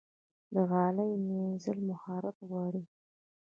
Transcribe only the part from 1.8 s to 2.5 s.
مهارت